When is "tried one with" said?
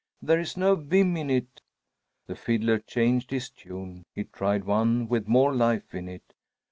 4.23-5.27